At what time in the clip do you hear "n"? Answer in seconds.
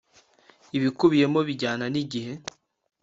1.93-1.95